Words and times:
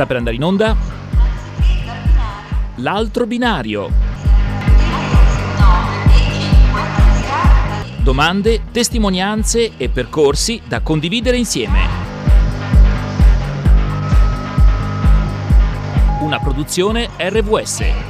Sta 0.00 0.08
per 0.08 0.16
andare 0.16 0.36
in 0.36 0.42
onda 0.42 0.74
L'altro 2.76 3.26
binario. 3.26 3.90
Domande, 7.98 8.62
testimonianze 8.72 9.72
e 9.76 9.90
percorsi 9.90 10.62
da 10.66 10.80
condividere 10.80 11.36
insieme. 11.36 11.80
Una 16.22 16.38
produzione 16.40 17.10
RVS. 17.18 18.09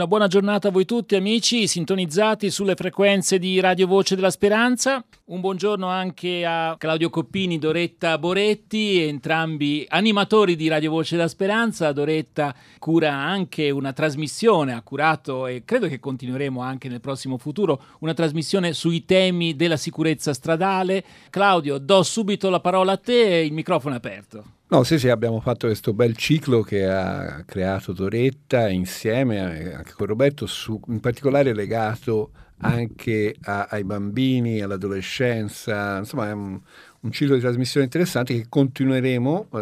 Una 0.00 0.08
buona 0.08 0.28
giornata 0.28 0.68
a 0.68 0.70
voi 0.70 0.86
tutti 0.86 1.14
amici, 1.14 1.66
sintonizzati 1.66 2.50
sulle 2.50 2.74
frequenze 2.74 3.38
di 3.38 3.60
Radio 3.60 3.86
Voce 3.86 4.14
della 4.14 4.30
Speranza. 4.30 5.04
Un 5.26 5.40
buongiorno 5.40 5.86
anche 5.86 6.42
a 6.42 6.74
Claudio 6.78 7.10
Coppini, 7.10 7.58
Doretta 7.58 8.16
Boretti, 8.16 9.02
entrambi 9.02 9.84
animatori 9.86 10.56
di 10.56 10.68
Radio 10.68 10.90
Voce 10.90 11.16
della 11.16 11.28
Speranza. 11.28 11.92
Doretta 11.92 12.54
cura 12.78 13.12
anche 13.12 13.68
una 13.68 13.92
trasmissione, 13.92 14.72
ha 14.72 14.80
curato 14.80 15.46
e 15.46 15.64
credo 15.66 15.86
che 15.86 16.00
continueremo 16.00 16.62
anche 16.62 16.88
nel 16.88 17.02
prossimo 17.02 17.36
futuro, 17.36 17.82
una 17.98 18.14
trasmissione 18.14 18.72
sui 18.72 19.04
temi 19.04 19.54
della 19.54 19.76
sicurezza 19.76 20.32
stradale. 20.32 21.04
Claudio, 21.28 21.76
do 21.76 22.02
subito 22.02 22.48
la 22.48 22.60
parola 22.60 22.92
a 22.92 22.96
te 22.96 23.40
e 23.40 23.44
il 23.44 23.52
microfono 23.52 23.96
è 23.96 23.98
aperto. 23.98 24.44
No, 24.72 24.84
sì, 24.84 25.00
sì, 25.00 25.08
abbiamo 25.08 25.40
fatto 25.40 25.66
questo 25.66 25.92
bel 25.92 26.16
ciclo 26.16 26.62
che 26.62 26.86
ha 26.86 27.42
creato 27.44 27.92
Doretta 27.92 28.68
insieme 28.68 29.74
anche 29.74 29.92
con 29.96 30.06
Roberto, 30.06 30.46
su, 30.46 30.80
in 30.86 31.00
particolare 31.00 31.52
legato 31.52 32.30
anche 32.58 33.34
a, 33.42 33.66
ai 33.68 33.82
bambini, 33.82 34.60
all'adolescenza, 34.60 35.98
insomma 35.98 36.28
è 36.28 36.32
un, 36.32 36.60
un, 37.00 37.10
ciclo 37.10 37.34
di 37.34 37.40
trasmissione 37.40 37.86
interessante 37.86 38.32
che 38.32 38.46
continueremo 38.48 39.48
eh, 39.52 39.58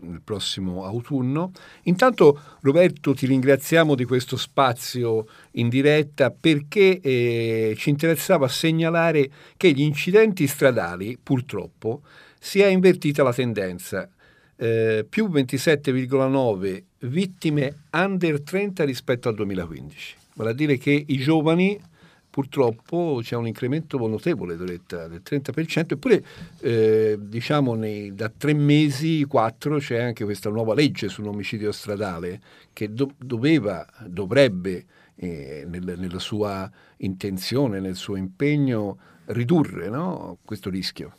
nel 0.00 0.20
prossimo 0.24 0.84
autunno. 0.84 1.52
Intanto 1.84 2.40
Roberto 2.62 3.14
ti 3.14 3.26
ringraziamo 3.26 3.94
di 3.94 4.04
questo 4.04 4.36
spazio 4.36 5.26
in 5.52 5.68
diretta 5.68 6.32
perché 6.32 6.98
eh, 7.00 7.74
ci 7.78 7.90
interessava 7.90 8.48
segnalare 8.48 9.30
che 9.56 9.70
gli 9.70 9.82
incidenti 9.82 10.48
stradali 10.48 11.16
purtroppo 11.22 12.02
si 12.44 12.60
è 12.60 12.66
invertita 12.66 13.22
la 13.22 13.32
tendenza. 13.32 14.08
Eh, 14.56 15.06
più 15.08 15.28
27,9 15.28 16.82
vittime 17.06 17.84
under 17.92 18.40
30 18.42 18.84
rispetto 18.84 19.28
al 19.28 19.36
2015. 19.36 20.16
Vale 20.34 20.50
a 20.50 20.52
dire 20.52 20.76
che 20.76 21.04
i 21.06 21.18
giovani 21.18 21.80
purtroppo 22.28 23.20
c'è 23.22 23.36
un 23.36 23.46
incremento 23.46 23.96
notevole 24.08 24.56
Doretta, 24.56 25.06
del 25.06 25.22
30%, 25.24 25.92
eppure 25.92 26.24
eh, 26.60 27.16
diciamo 27.20 27.74
nei, 27.74 28.12
da 28.12 28.28
tre 28.36 28.54
mesi, 28.54 29.24
quattro, 29.24 29.78
c'è 29.78 30.00
anche 30.00 30.24
questa 30.24 30.50
nuova 30.50 30.74
legge 30.74 31.08
sull'omicidio 31.08 31.70
stradale 31.70 32.40
che 32.72 32.92
do, 32.92 33.12
doveva, 33.18 33.86
dovrebbe, 34.04 34.84
eh, 35.14 35.64
nel, 35.68 35.94
nella 35.96 36.18
sua 36.18 36.68
intenzione, 36.98 37.78
nel 37.78 37.96
suo 37.96 38.16
impegno, 38.16 38.98
ridurre 39.26 39.88
no, 39.88 40.38
questo 40.44 40.70
rischio. 40.70 41.14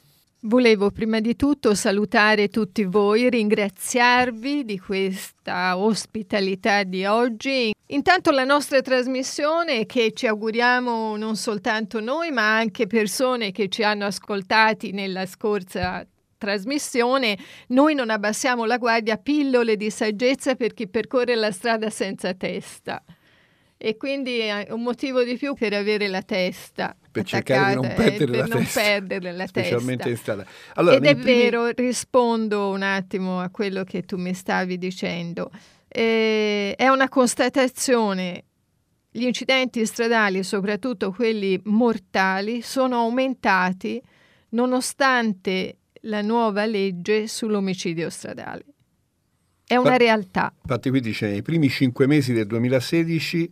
Volevo 0.45 0.91
prima 0.91 1.21
di 1.21 1.37
tutto 1.37 1.73
salutare 1.73 2.49
tutti 2.49 2.83
voi, 2.83 3.29
ringraziarvi 3.29 4.65
di 4.65 4.77
questa 4.77 5.77
ospitalità 5.77 6.83
di 6.83 7.05
oggi. 7.05 7.73
Intanto 7.87 8.29
la 8.31 8.43
nostra 8.43 8.81
trasmissione 8.81 9.85
che 9.85 10.11
ci 10.11 10.27
auguriamo 10.27 11.15
non 11.15 11.37
soltanto 11.37 12.01
noi, 12.01 12.31
ma 12.31 12.57
anche 12.57 12.87
persone 12.87 13.53
che 13.53 13.69
ci 13.69 13.83
hanno 13.83 14.03
ascoltati 14.03 14.91
nella 14.91 15.25
scorsa 15.27 16.05
trasmissione, 16.37 17.37
noi 17.67 17.95
non 17.95 18.09
abbassiamo 18.09 18.65
la 18.65 18.77
guardia, 18.77 19.15
pillole 19.15 19.77
di 19.77 19.89
saggezza 19.89 20.55
per 20.55 20.73
chi 20.73 20.89
percorre 20.89 21.35
la 21.35 21.51
strada 21.51 21.89
senza 21.89 22.33
testa. 22.33 23.01
E 23.85 23.97
quindi 23.97 24.37
è 24.37 24.67
un 24.69 24.81
motivo 24.81 25.25
di 25.25 25.35
più 25.35 25.55
per 25.55 25.73
avere 25.73 26.07
la 26.07 26.21
testa 26.21 26.95
per 27.11 27.25
cercare 27.25 27.75
di 27.75 27.81
non 27.81 27.91
eh, 27.91 27.93
perdere, 27.93 28.37
la, 28.37 28.45
non 28.45 28.63
testa, 28.63 28.81
perdere 28.81 29.31
la 29.33 29.45
specialmente 29.45 30.03
testa. 30.05 30.09
in 30.09 30.15
strada. 30.15 30.45
Allora, 30.75 30.95
Ed 30.95 31.05
è 31.05 31.15
primi... 31.15 31.37
vero, 31.37 31.67
rispondo 31.67 32.69
un 32.69 32.81
attimo 32.81 33.41
a 33.41 33.49
quello 33.49 33.83
che 33.83 34.03
tu 34.03 34.15
mi 34.15 34.33
stavi 34.33 34.77
dicendo. 34.77 35.51
Eh, 35.89 36.73
è 36.77 36.87
una 36.87 37.09
constatazione. 37.09 38.45
Gli 39.11 39.25
incidenti 39.25 39.85
stradali, 39.85 40.43
soprattutto 40.43 41.11
quelli 41.11 41.59
mortali, 41.65 42.61
sono 42.61 42.99
aumentati 42.99 44.01
nonostante 44.51 45.79
la 46.03 46.21
nuova 46.21 46.65
legge 46.65 47.27
sull'omicidio 47.27 48.09
stradale. 48.09 48.63
È 49.65 49.75
una 49.75 49.97
realtà. 49.97 50.53
Infatti 50.61 50.89
qui 50.89 51.01
dice, 51.01 51.27
nei 51.27 51.41
primi 51.41 51.67
cinque 51.67 52.07
mesi 52.07 52.31
del 52.31 52.47
2016, 52.47 53.51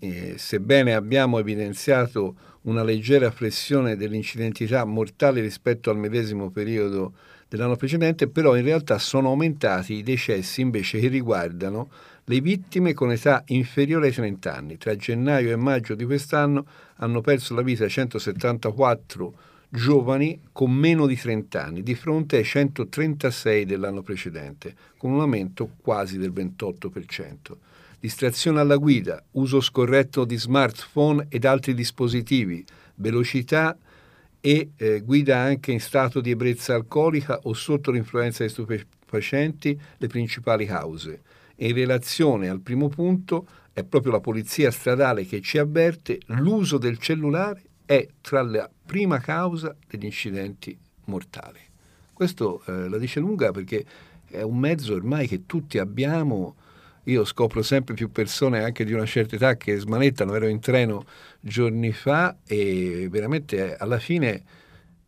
eh, 0.00 0.34
sebbene 0.38 0.94
abbiamo 0.94 1.38
evidenziato 1.38 2.34
una 2.62 2.82
leggera 2.82 3.30
flessione 3.30 3.96
dell'incidentità 3.96 4.84
mortale 4.84 5.40
rispetto 5.40 5.90
al 5.90 5.98
medesimo 5.98 6.50
periodo 6.50 7.12
dell'anno 7.48 7.76
precedente, 7.76 8.28
però 8.28 8.56
in 8.56 8.64
realtà 8.64 8.98
sono 8.98 9.28
aumentati 9.28 9.94
i 9.94 10.02
decessi 10.02 10.60
invece 10.60 11.00
che 11.00 11.08
riguardano 11.08 11.90
le 12.24 12.40
vittime 12.40 12.94
con 12.94 13.10
età 13.10 13.42
inferiore 13.48 14.06
ai 14.06 14.12
30 14.12 14.54
anni. 14.54 14.78
Tra 14.78 14.96
gennaio 14.96 15.50
e 15.50 15.56
maggio 15.56 15.94
di 15.94 16.04
quest'anno 16.04 16.64
hanno 16.96 17.20
perso 17.20 17.54
la 17.54 17.62
vita 17.62 17.88
174 17.88 19.34
giovani 19.68 20.40
con 20.52 20.70
meno 20.70 21.06
di 21.06 21.16
30 21.16 21.64
anni, 21.64 21.82
di 21.82 21.94
fronte 21.94 22.36
ai 22.36 22.44
136 22.44 23.64
dell'anno 23.66 24.02
precedente, 24.02 24.74
con 24.96 25.12
un 25.12 25.20
aumento 25.20 25.70
quasi 25.82 26.18
del 26.18 26.32
28% 26.32 27.34
distrazione 28.00 28.60
alla 28.60 28.76
guida, 28.76 29.22
uso 29.32 29.60
scorretto 29.60 30.24
di 30.24 30.36
smartphone 30.36 31.26
ed 31.28 31.44
altri 31.44 31.74
dispositivi, 31.74 32.64
velocità 32.96 33.76
e 34.40 34.70
eh, 34.74 35.00
guida 35.02 35.36
anche 35.36 35.70
in 35.70 35.80
stato 35.80 36.20
di 36.20 36.30
ebbrezza 36.30 36.74
alcolica 36.74 37.40
o 37.42 37.52
sotto 37.52 37.90
l'influenza 37.90 38.42
di 38.42 38.48
stupefacenti 38.48 39.78
le 39.98 40.06
principali 40.06 40.64
cause. 40.64 41.20
E 41.54 41.68
in 41.68 41.74
relazione 41.74 42.48
al 42.48 42.60
primo 42.60 42.88
punto 42.88 43.46
è 43.72 43.84
proprio 43.84 44.12
la 44.12 44.20
polizia 44.20 44.70
stradale 44.70 45.26
che 45.26 45.42
ci 45.42 45.58
avverte 45.58 46.20
l'uso 46.26 46.78
del 46.78 46.98
cellulare 46.98 47.62
è 47.84 48.06
tra 48.22 48.40
la 48.42 48.68
prima 48.86 49.18
causa 49.18 49.76
degli 49.86 50.06
incidenti 50.06 50.76
mortali. 51.04 51.60
Questo 52.14 52.62
eh, 52.66 52.88
la 52.88 52.98
dice 52.98 53.20
lunga 53.20 53.50
perché 53.50 53.84
è 54.26 54.42
un 54.42 54.58
mezzo 54.58 54.94
ormai 54.94 55.26
che 55.26 55.44
tutti 55.44 55.78
abbiamo 55.78 56.54
io 57.04 57.24
scopro 57.24 57.62
sempre 57.62 57.94
più 57.94 58.10
persone 58.10 58.62
anche 58.62 58.84
di 58.84 58.92
una 58.92 59.06
certa 59.06 59.36
età 59.36 59.56
che 59.56 59.76
smanettano, 59.76 60.34
ero 60.34 60.46
in 60.46 60.60
treno 60.60 61.04
giorni 61.40 61.92
fa 61.92 62.36
e 62.46 63.08
veramente 63.10 63.76
alla 63.76 63.98
fine 63.98 64.42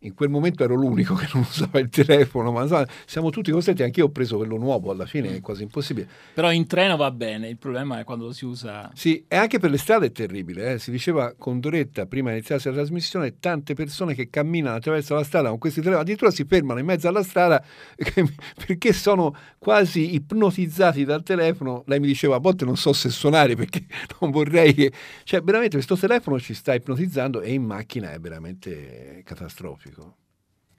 in 0.03 0.13
quel 0.13 0.29
momento 0.29 0.63
ero 0.63 0.75
l'unico 0.75 1.15
che 1.15 1.27
non 1.33 1.43
usava 1.47 1.79
il 1.79 1.89
telefono, 1.89 2.51
ma 2.51 2.63
insomma, 2.63 2.87
siamo 3.05 3.29
tutti 3.29 3.51
costretti, 3.51 3.83
anch'io 3.83 4.05
ho 4.05 4.09
preso 4.09 4.37
quello 4.37 4.57
nuovo, 4.57 4.91
alla 4.91 5.05
fine 5.05 5.35
è 5.35 5.41
quasi 5.41 5.63
impossibile. 5.63 6.07
Però 6.33 6.51
in 6.51 6.67
treno 6.67 6.95
va 6.95 7.11
bene, 7.11 7.49
il 7.49 7.57
problema 7.57 7.99
è 7.99 8.03
quando 8.03 8.25
lo 8.25 8.33
si 8.33 8.45
usa... 8.45 8.91
Sì, 8.93 9.23
e 9.27 9.35
anche 9.35 9.59
per 9.59 9.69
le 9.69 9.77
strade 9.77 10.07
è 10.07 10.11
terribile, 10.11 10.73
eh? 10.73 10.79
si 10.79 10.91
diceva 10.91 11.33
con 11.37 11.59
Doretta, 11.59 12.05
prima 12.05 12.29
di 12.29 12.37
iniziare 12.37 12.61
la 12.65 12.77
trasmissione, 12.77 13.39
tante 13.39 13.73
persone 13.73 14.13
che 14.13 14.29
camminano 14.29 14.75
attraverso 14.75 15.15
la 15.15 15.23
strada 15.23 15.49
con 15.49 15.57
questi 15.57 15.79
telefoni, 15.79 16.03
addirittura 16.03 16.31
si 16.31 16.43
fermano 16.45 16.79
in 16.79 16.85
mezzo 16.85 17.07
alla 17.07 17.23
strada 17.23 17.63
perché 18.65 18.93
sono 18.93 19.35
quasi 19.57 20.15
ipnotizzati 20.15 21.05
dal 21.05 21.23
telefono, 21.23 21.83
lei 21.87 21.99
mi 21.99 22.07
diceva 22.07 22.35
a 22.35 22.39
volte 22.39 22.65
non 22.65 22.75
so 22.75 22.93
se 22.93 23.09
suonare 23.09 23.55
perché 23.55 23.85
non 24.19 24.31
vorrei 24.31 24.73
che... 24.73 24.91
Cioè 25.23 25.41
veramente 25.41 25.75
questo 25.75 25.95
telefono 25.95 26.39
ci 26.39 26.53
sta 26.53 26.73
ipnotizzando 26.73 27.41
e 27.41 27.53
in 27.53 27.63
macchina 27.63 28.11
è 28.11 28.19
veramente 28.19 29.21
catastrofico. 29.23 29.92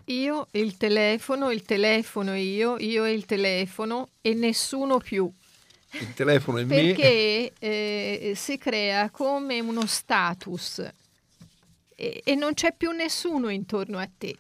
Io 0.07 0.49
e 0.51 0.61
il 0.61 0.77
telefono, 0.77 1.51
il 1.51 1.63
telefono 1.63 2.35
io, 2.35 2.77
io 2.79 3.05
e 3.05 3.13
il 3.13 3.25
telefono 3.25 4.09
e 4.21 4.35
nessuno 4.35 4.99
più. 4.99 5.31
Il 5.93 6.13
telefono 6.13 6.59
è 6.59 6.65
me. 6.65 6.75
Perché 6.75 7.53
eh, 7.59 8.33
si 8.35 8.59
crea 8.59 9.11
come 9.11 9.61
uno 9.61 9.87
status 9.87 10.87
e, 11.95 12.21
e 12.25 12.35
non 12.35 12.55
c'è 12.55 12.75
più 12.77 12.91
nessuno 12.91 13.49
intorno 13.49 13.99
a 13.99 14.09
te. 14.17 14.37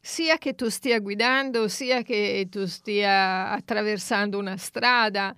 Sia 0.00 0.38
che 0.38 0.54
tu 0.54 0.70
stia 0.70 0.98
guidando, 1.00 1.68
sia 1.68 2.02
che 2.02 2.46
tu 2.50 2.64
stia 2.66 3.50
attraversando 3.50 4.38
una 4.38 4.56
strada, 4.56 5.34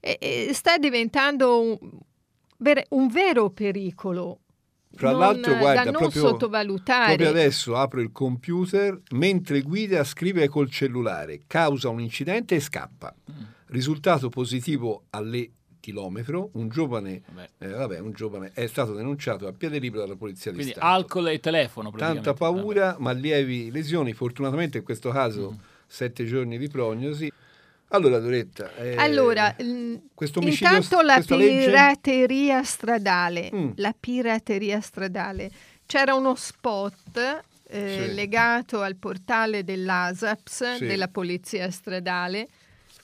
e, 0.00 0.16
e 0.20 0.50
sta 0.54 0.78
diventando 0.78 1.60
un, 1.60 1.78
un 2.88 3.08
vero 3.08 3.50
pericolo 3.50 4.40
Fra 4.94 5.10
non, 5.10 5.20
l'altro, 5.20 5.56
guarda, 5.56 5.84
da 5.84 5.90
non 5.90 6.00
proprio, 6.00 6.22
sottovalutare. 6.28 7.14
proprio 7.16 7.28
adesso 7.28 7.76
apro 7.76 8.00
il 8.00 8.10
computer, 8.10 8.98
mentre 9.10 9.60
guida 9.62 10.02
scrive 10.02 10.48
col 10.48 10.70
cellulare, 10.70 11.42
causa 11.46 11.88
un 11.88 12.00
incidente 12.00 12.56
e 12.56 12.60
scappa. 12.60 13.14
Mm. 13.30 13.34
Risultato 13.66 14.28
positivo 14.28 15.04
all'etilometro, 15.10 16.50
un 16.54 16.68
giovane, 16.68 17.22
eh, 17.58 17.68
vabbè, 17.68 17.98
un 18.00 18.12
giovane 18.12 18.50
è 18.54 18.66
stato 18.66 18.94
denunciato 18.94 19.46
a 19.46 19.52
piede 19.52 19.78
libero 19.78 20.02
dalla 20.02 20.16
polizia 20.16 20.50
Quindi 20.52 20.72
di 20.72 20.78
Stato. 20.78 20.92
alcol 20.92 21.28
e 21.28 21.38
telefono. 21.40 21.90
Tanta 21.92 22.32
paura, 22.34 22.96
ma 22.98 23.12
lievi 23.12 23.70
lesioni, 23.70 24.12
fortunatamente 24.14 24.78
in 24.78 24.84
questo 24.84 25.10
caso 25.10 25.52
Mm. 25.52 25.58
sette 25.86 26.24
giorni 26.24 26.58
di 26.58 26.68
prognosi. 26.68 27.30
Allora, 27.90 28.18
Doretta, 28.18 28.74
eh, 28.76 28.96
Allora, 28.96 29.54
intanto 29.58 31.00
la 31.00 31.14
questa 31.14 31.36
legge- 31.36 31.64
pirateria 31.66 32.62
stradale, 32.62 33.50
Mm. 33.54 33.70
la 33.76 33.94
pirateria 33.98 34.80
stradale. 34.80 35.50
C'era 35.86 36.14
uno 36.14 36.34
spot 36.34 37.40
eh, 37.70 38.06
Sì. 38.08 38.14
legato 38.14 38.80
al 38.82 38.96
portale 38.96 39.62
dell'ASAPS, 39.64 40.76
Sì. 40.76 40.86
della 40.86 41.08
polizia 41.08 41.70
stradale, 41.70 42.48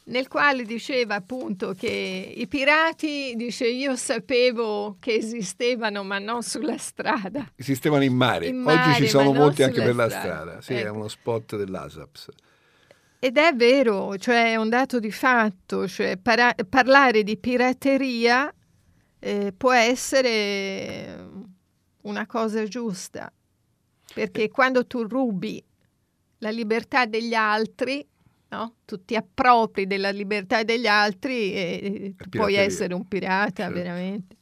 nel 0.05 0.27
quale 0.29 0.65
diceva 0.65 1.15
appunto 1.17 1.73
che 1.73 2.33
i 2.37 2.47
pirati, 2.47 3.35
dice 3.37 3.67
io 3.67 3.95
sapevo 3.97 4.97
che 5.01 5.15
esistevano 5.15 6.03
ma 6.05 6.19
non 6.19 6.43
sulla 6.43 6.77
strada. 6.79 7.51
esistevano 7.57 8.05
in 8.05 8.15
mare. 8.15 8.47
In 8.49 8.57
Oggi 8.67 8.75
mare, 8.77 8.95
ci 9.03 9.09
sono 9.09 9.33
molti 9.33 9.63
anche 9.63 9.83
per 9.83 9.95
la 9.95 10.09
strada. 10.11 10.27
strada. 10.43 10.61
Sì, 10.63 10.75
è 10.75 10.81
Ecco. 10.85 10.95
uno 10.95 11.09
spot 11.09 11.57
dell'ASAPS. 11.57 12.29
Ed 13.25 13.39
è 13.39 13.55
vero, 13.55 14.19
cioè 14.19 14.51
è 14.51 14.57
un 14.57 14.69
dato 14.69 15.01
di 15.01 15.11
fatto, 15.11 15.89
cioè 15.89 16.19
para- 16.19 16.55
parlare 16.69 17.23
di 17.23 17.39
pirateria 17.39 18.53
eh, 19.19 19.51
può 19.57 19.73
essere 19.73 21.27
una 22.03 22.27
cosa 22.27 22.65
giusta, 22.65 23.33
perché 24.13 24.51
quando 24.51 24.87
tu 24.87 25.05
rubi 25.05 25.65
la 26.41 26.51
libertà 26.51 27.07
degli 27.07 27.33
altri, 27.33 28.07
no? 28.49 28.75
tu 28.85 29.03
ti 29.07 29.17
appropri 29.17 29.87
della 29.87 30.11
libertà 30.11 30.63
degli 30.63 30.87
altri 30.87 31.55
e 31.55 32.15
puoi 32.29 32.57
essere 32.57 32.93
un 32.93 33.09
pirata 33.09 33.63
Certo. 33.63 33.73
veramente. 33.73 34.37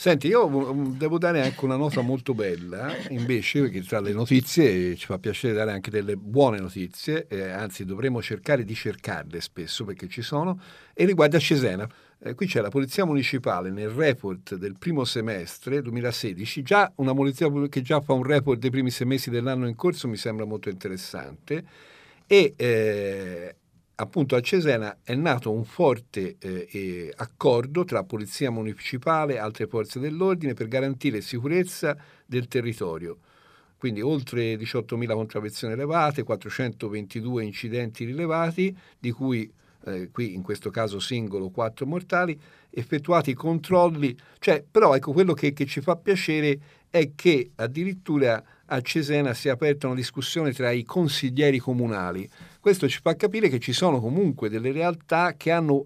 Senti, 0.00 0.28
io 0.28 0.48
mm, 0.48 0.92
devo 0.92 1.18
dare 1.18 1.42
anche 1.42 1.64
una 1.64 1.74
nota 1.74 2.02
molto 2.02 2.32
bella, 2.32 2.94
invece, 3.08 3.62
perché 3.62 3.82
tra 3.82 3.98
le 3.98 4.12
notizie 4.12 4.94
ci 4.94 5.06
fa 5.06 5.18
piacere 5.18 5.54
dare 5.54 5.72
anche 5.72 5.90
delle 5.90 6.14
buone 6.14 6.60
notizie, 6.60 7.26
eh, 7.26 7.48
anzi 7.50 7.84
dovremmo 7.84 8.22
cercare 8.22 8.62
di 8.62 8.76
cercarle 8.76 9.40
spesso 9.40 9.84
perché 9.84 10.06
ci 10.06 10.22
sono, 10.22 10.60
e 10.94 11.04
riguarda 11.04 11.40
Cesena. 11.40 11.84
Eh, 12.20 12.34
qui 12.34 12.46
c'è 12.46 12.60
la 12.60 12.68
Polizia 12.68 13.04
Municipale 13.04 13.72
nel 13.72 13.88
report 13.88 14.54
del 14.54 14.76
primo 14.78 15.04
semestre 15.04 15.82
2016, 15.82 16.62
già 16.62 16.92
una 16.98 17.12
polizia 17.12 17.50
che 17.68 17.82
già 17.82 18.00
fa 18.00 18.12
un 18.12 18.22
report 18.22 18.60
dei 18.60 18.70
primi 18.70 18.92
sei 18.92 19.08
mesi 19.08 19.30
dell'anno 19.30 19.66
in 19.66 19.74
corso 19.74 20.06
mi 20.06 20.16
sembra 20.16 20.44
molto 20.44 20.68
interessante, 20.68 21.64
e 22.24 22.54
eh, 22.54 23.56
appunto 24.00 24.36
a 24.36 24.40
Cesena 24.40 24.98
è 25.02 25.14
nato 25.14 25.50
un 25.50 25.64
forte 25.64 26.36
eh, 26.38 27.12
accordo 27.16 27.84
tra 27.84 28.04
Polizia 28.04 28.50
Municipale 28.50 29.34
e 29.34 29.38
altre 29.38 29.66
forze 29.66 29.98
dell'ordine 29.98 30.54
per 30.54 30.68
garantire 30.68 31.20
sicurezza 31.20 31.96
del 32.24 32.46
territorio. 32.46 33.18
Quindi 33.76 34.00
oltre 34.00 34.54
18.000 34.54 35.12
contravvenzioni 35.14 35.72
elevate, 35.72 36.22
422 36.22 37.44
incidenti 37.44 38.04
rilevati, 38.04 38.76
di 38.98 39.10
cui 39.10 39.50
eh, 39.84 40.10
qui 40.10 40.34
in 40.34 40.42
questo 40.42 40.70
caso 40.70 40.98
singolo 40.98 41.50
4 41.50 41.86
mortali, 41.86 42.38
effettuati 42.70 43.34
controlli. 43.34 44.16
Cioè, 44.38 44.64
però 44.68 44.94
ecco 44.94 45.12
quello 45.12 45.34
che, 45.34 45.52
che 45.52 45.66
ci 45.66 45.80
fa 45.80 45.96
piacere 45.96 46.58
è 46.90 47.12
che 47.14 47.50
addirittura 47.56 48.42
a 48.66 48.80
Cesena 48.80 49.34
si 49.34 49.48
è 49.48 49.50
aperta 49.50 49.86
una 49.86 49.96
discussione 49.96 50.52
tra 50.52 50.70
i 50.70 50.84
consiglieri 50.84 51.58
comunali. 51.58 52.28
Questo 52.60 52.88
ci 52.88 53.00
fa 53.00 53.14
capire 53.16 53.48
che 53.48 53.58
ci 53.58 53.72
sono 53.72 54.00
comunque 54.00 54.48
delle 54.48 54.72
realtà 54.72 55.34
che 55.36 55.50
hanno 55.50 55.84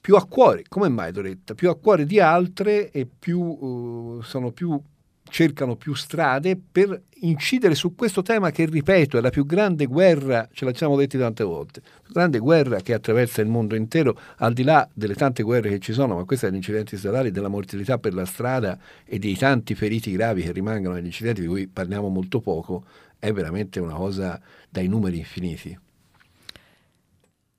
più 0.00 0.14
a 0.14 0.24
cuore, 0.24 0.62
come 0.68 0.88
mai 0.88 1.10
Doretta? 1.10 1.54
Più 1.54 1.68
a 1.68 1.76
cuore 1.76 2.06
di 2.06 2.20
altre 2.20 2.92
e 2.92 3.06
più, 3.06 3.40
uh, 3.40 4.22
sono 4.22 4.52
più, 4.52 4.80
cercano 5.28 5.76
più 5.76 5.94
strade 5.94 6.56
per 6.56 7.02
incidere 7.20 7.74
su 7.74 7.94
questo 7.94 8.22
tema 8.22 8.50
che, 8.50 8.66
ripeto, 8.66 9.18
è 9.18 9.20
la 9.20 9.30
più 9.30 9.46
grande 9.46 9.86
guerra, 9.86 10.48
ce 10.52 10.64
l'abbiamo 10.64 10.96
detto 10.96 11.18
tante 11.18 11.44
volte, 11.44 11.80
la 11.82 12.00
più 12.02 12.12
grande 12.12 12.38
guerra 12.38 12.80
che 12.80 12.92
attraversa 12.92 13.40
il 13.40 13.48
mondo 13.48 13.74
intero, 13.74 14.18
al 14.36 14.52
di 14.52 14.62
là 14.62 14.88
delle 14.92 15.14
tante 15.14 15.42
guerre 15.42 15.70
che 15.70 15.78
ci 15.78 15.92
sono, 15.92 16.16
ma 16.16 16.24
questa 16.24 16.46
è 16.46 16.50
degli 16.50 16.58
incidenti 16.58 16.96
stradali, 16.96 17.30
della 17.30 17.48
mortalità 17.48 17.98
per 17.98 18.14
la 18.14 18.24
strada 18.24 18.78
e 19.04 19.18
dei 19.18 19.36
tanti 19.36 19.74
feriti 19.74 20.12
gravi 20.12 20.42
che 20.42 20.52
rimangono 20.52 20.94
negli 20.94 21.06
incidenti 21.06 21.40
di 21.40 21.46
cui 21.46 21.66
parliamo 21.66 22.08
molto 22.08 22.40
poco, 22.40 22.84
è 23.18 23.32
veramente 23.32 23.80
una 23.80 23.94
cosa 23.94 24.40
dai 24.68 24.88
numeri 24.88 25.18
infiniti. 25.18 25.78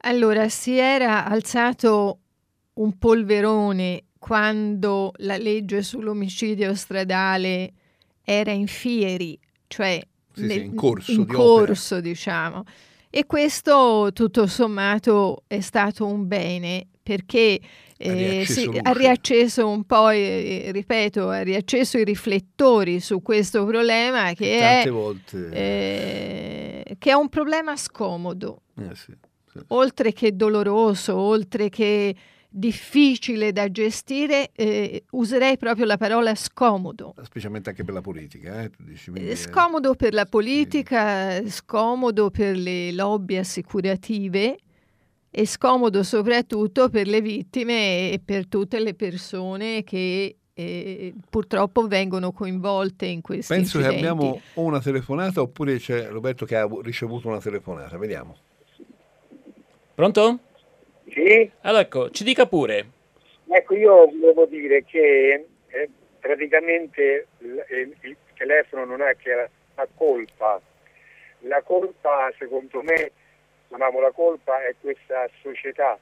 Allora, 0.02 0.48
si 0.48 0.78
era 0.78 1.26
alzato 1.26 2.20
un 2.74 2.98
polverone 2.98 4.04
quando 4.28 5.14
la 5.20 5.38
legge 5.38 5.82
sull'omicidio 5.82 6.76
stradale 6.76 7.72
era 8.26 8.52
in 8.52 8.68
fieri, 8.68 9.40
cioè 9.68 10.02
Sì, 10.34 10.42
nel- 10.42 10.52
sì, 10.52 10.66
in 10.66 10.76
corso 10.76 11.12
in 11.12 11.24
di 11.24 11.32
corso, 11.32 12.02
diciamo. 12.02 12.64
E 13.10 13.26
questo 13.26 14.10
tutto 14.14 14.46
sommato 14.46 15.44
è 15.48 15.62
stato 15.62 16.06
un 16.06 16.28
bene 16.28 16.88
perché 17.02 17.58
Ha 18.00 18.04
eh, 18.04 18.14
riacceso 18.14 18.60
sì, 18.60 18.66
luce. 18.66 18.80
ha 18.84 18.92
riacceso 18.92 19.68
un 19.70 19.84
po', 19.86 20.10
eh, 20.10 20.72
ripeto, 20.74 21.30
ha 21.30 21.42
riacceso 21.42 21.98
i 21.98 22.04
riflettori 22.04 23.00
su 23.00 23.22
questo 23.22 23.66
problema 23.66 24.34
che 24.34 24.82
è, 24.84 24.90
volte... 24.90 25.50
eh, 25.52 26.96
che 27.00 27.10
è 27.10 27.14
un 27.14 27.30
problema 27.30 27.76
scomodo 27.78 28.62
eh, 28.78 28.94
sì, 28.94 29.14
sì. 29.52 29.60
oltre 29.70 30.12
che 30.12 30.36
doloroso, 30.36 31.16
oltre 31.16 31.70
che 31.70 32.14
difficile 32.50 33.52
da 33.52 33.70
gestire, 33.70 34.50
eh, 34.56 35.04
userei 35.12 35.58
proprio 35.58 35.86
la 35.86 35.98
parola 35.98 36.34
scomodo. 36.36 37.14
specialmente 37.24 37.70
anche 37.70 37.84
per 37.84 37.94
la 37.94 38.02
politica. 38.02 38.64
Eh? 38.64 38.72
Dici, 38.78 39.12
quindi, 39.12 39.30
Eh, 39.30 39.34
eh, 39.34 39.36
Scomodo 39.36 39.94
per 39.96 40.14
la 40.14 40.26
politica, 40.26 41.46
scomodo 41.48 42.30
per 42.32 42.56
le 42.58 42.92
lobby 42.94 43.36
assicurative 43.38 44.58
e 45.30 45.46
scomodo 45.46 46.04
soprattutto 46.04 46.90
per 46.90 47.08
le 47.08 47.22
vittime 47.22 48.12
e 48.12 48.22
per 48.24 48.48
tutte 48.48 48.80
le 48.80 48.94
persone 48.96 49.84
che 49.84 50.38
eh, 50.60 51.14
purtroppo 51.30 51.86
vengono 51.88 52.32
coinvolte 52.32 53.06
in 53.06 53.22
questi 53.22 53.54
Penso 53.54 53.78
che 53.78 53.86
incidenti. 53.86 54.10
abbiamo 54.10 54.42
o 54.56 54.62
una 54.64 54.80
telefonata 54.82 55.42
oppure 55.42 55.78
c'è 55.78 56.08
Roberto 56.08 56.46
che 56.46 56.56
ha 56.56 56.68
ricevuto 56.82 57.28
una 57.28 57.40
telefonata. 57.40 57.96
Vediamo. 58.00 58.36
Pronto? 59.94 60.40
Sì, 61.12 61.50
Allora 61.62 61.82
ecco, 61.82 62.10
ci 62.12 62.24
dica 62.24 62.46
pure. 62.48 62.86
ecco 63.50 63.76
io 63.76 64.08
volevo 64.08 64.46
dire 64.46 64.84
che 64.84 65.46
eh, 65.68 65.90
praticamente 66.20 67.28
il, 67.40 67.66
il- 68.02 68.18
telefono 68.38 68.86
non 68.86 69.02
è 69.02 69.16
che 69.18 69.34
la, 69.34 69.50
la 69.76 69.88
colpa, 69.96 70.62
la 71.40 71.62
colpa 71.64 72.32
secondo 72.38 72.84
me, 72.84 73.12
chiamiamo 73.68 74.00
la 74.00 74.12
colpa, 74.12 74.64
è 74.64 74.76
questa 74.80 75.28
società 75.42 75.98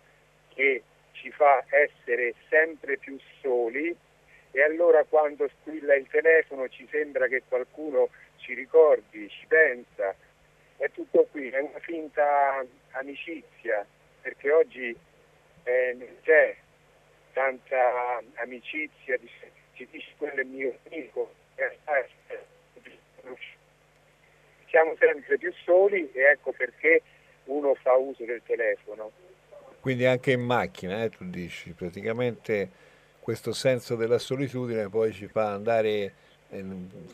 che 0.54 0.84
ci 1.14 1.32
fa 1.32 1.64
essere 1.70 2.34
sempre 2.50 2.98
più 2.98 3.18
soli 3.42 3.96
e 4.52 4.62
allora 4.62 5.06
quando 5.06 5.48
squilla 5.62 5.96
il 5.96 6.08
telefono 6.10 6.68
ci 6.68 6.86
sembra 6.92 7.28
che 7.28 7.44
qualcuno 7.48 8.10
ci 8.38 8.54
ricordi, 8.54 9.30
ci 9.30 9.46
pensa, 9.48 10.14
è 10.78 10.90
tutto 10.92 11.26
qui, 11.32 11.48
è 11.50 11.60
una 11.60 11.80
finta 11.80 12.66
amicizia, 12.92 13.86
oggi 14.56 14.96
eh, 15.64 16.18
c'è 16.24 16.56
tanta 17.34 18.22
amicizia, 18.36 19.18
ci 19.74 19.88
dice 19.92 20.08
quello 20.18 20.40
è 20.40 20.44
mio 20.44 20.78
amico, 20.88 21.34
siamo 24.68 24.96
sempre 25.00 25.38
più 25.38 25.54
soli 25.64 26.10
e 26.12 26.22
ecco 26.22 26.52
perché 26.52 27.02
uno 27.46 27.76
fa 27.76 27.94
uso 27.94 28.24
del 28.26 28.42
telefono. 28.46 29.12
Quindi 29.80 30.06
anche 30.06 30.32
in 30.32 30.42
macchina, 30.42 31.04
eh, 31.04 31.10
tu 31.10 31.26
dici, 31.30 31.72
praticamente 31.72 32.70
questo 33.20 33.54
senso 33.54 33.96
della 33.96 34.18
solitudine 34.18 34.90
poi 34.90 35.12
ci 35.14 35.28
fa 35.28 35.54
andare, 35.54 36.14
eh, 36.50 36.66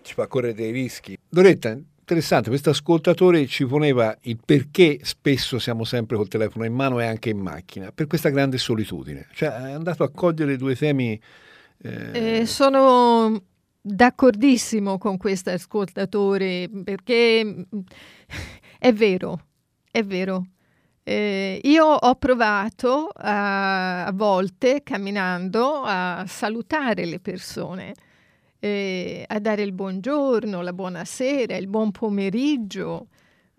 ci 0.01 0.13
fa 0.13 0.27
correre 0.27 0.53
dei 0.53 0.71
rischi. 0.71 1.17
Doretta, 1.29 1.77
interessante, 2.11 2.49
questo 2.49 2.71
ascoltatore 2.71 3.47
ci 3.47 3.65
poneva 3.65 4.15
il 4.23 4.37
perché 4.43 4.99
spesso 5.03 5.59
siamo 5.59 5.85
sempre 5.85 6.17
col 6.17 6.27
telefono 6.27 6.65
in 6.65 6.73
mano 6.73 6.99
e 6.99 7.05
anche 7.05 7.29
in 7.29 7.39
macchina, 7.39 7.91
per 7.93 8.07
questa 8.07 8.27
grande 8.27 8.57
solitudine. 8.57 9.27
Cioè 9.33 9.49
è 9.49 9.71
andato 9.71 10.03
a 10.03 10.09
cogliere 10.09 10.57
due 10.57 10.75
temi... 10.75 11.19
eh, 11.81 12.39
Eh, 12.39 12.45
sono 12.45 13.41
d'accordissimo 13.79 14.97
con 14.97 15.15
questo 15.15 15.51
ascoltatore 15.51 16.69
perché 16.83 17.45
mm, 17.45 17.61
è 18.77 18.91
vero, 18.91 19.45
è 19.89 20.03
vero. 20.03 20.43
Eh, 21.03 21.61
io 21.63 21.85
ho 21.85 22.15
provato 22.15 23.07
a, 23.15 24.05
a 24.05 24.11
volte 24.11 24.83
camminando 24.83 25.81
a 25.83 26.25
salutare 26.27 27.05
le 27.05 27.21
persone 27.21 27.93
eh, 28.63 29.25
a 29.27 29.39
dare 29.39 29.63
il 29.63 29.73
buongiorno, 29.73 30.61
la 30.61 30.71
buonasera, 30.71 31.55
il 31.57 31.67
buon 31.67 31.89
pomeriggio, 31.89 33.07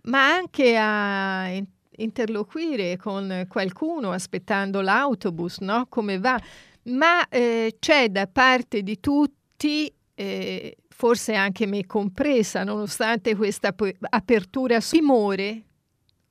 ma 0.04 0.32
anche 0.32 0.76
a 0.78 1.50
interloquire 1.97 2.97
con 2.97 3.47
qualcuno 3.49 4.12
aspettando 4.12 4.80
l'autobus, 4.80 5.59
no? 5.59 5.87
Come 5.88 6.18
va? 6.21 6.40
Ma 6.85 7.28
eh, 7.28 7.76
c'è 7.80 8.11
da 8.11 8.28
parte 8.28 8.82
di 8.82 9.00
tutti, 9.00 9.92
eh, 10.14 10.76
forse 10.88 11.35
anche 11.35 11.66
me 11.66 11.85
compresa, 11.85 12.62
nonostante 12.62 13.35
questa 13.35 13.75
apertura, 14.11 14.78
timore 14.78 15.64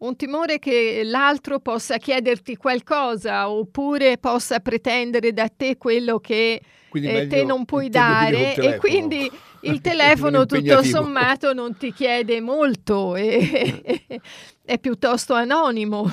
un 0.01 0.15
timore 0.15 0.57
che 0.59 1.01
l'altro 1.03 1.59
possa 1.59 1.97
chiederti 1.97 2.55
qualcosa 2.55 3.49
oppure 3.49 4.17
possa 4.17 4.59
pretendere 4.59 5.31
da 5.31 5.47
te 5.47 5.77
quello 5.77 6.19
che 6.19 6.61
eh, 6.91 7.27
te 7.27 7.43
non 7.43 7.65
puoi 7.65 7.89
dare 7.89 8.55
e 8.55 8.77
quindi 8.77 9.29
il 9.61 9.79
telefono 9.81 10.45
tutto 10.45 10.83
sommato 10.83 11.53
non 11.53 11.77
ti 11.77 11.93
chiede 11.93 12.41
molto 12.41 13.15
e, 13.15 14.03
è 14.65 14.79
piuttosto 14.79 15.33
anonimo. 15.33 16.11